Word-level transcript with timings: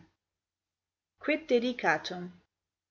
QUID 1.19 1.45
DEDICATUM. 1.45 2.33